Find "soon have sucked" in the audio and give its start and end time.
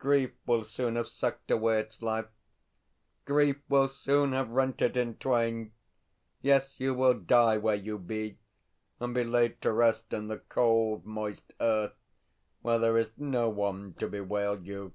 0.64-1.48